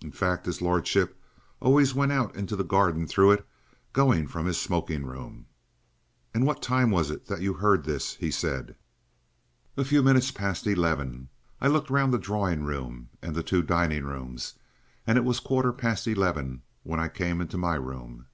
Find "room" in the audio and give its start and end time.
5.06-5.46, 12.64-13.10, 17.76-18.26